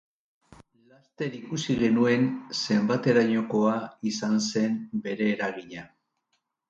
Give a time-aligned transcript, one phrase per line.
[0.93, 2.25] Laster ikusi genuen
[2.61, 3.77] zenbaterainokoa
[4.13, 5.87] izan zen bere eragina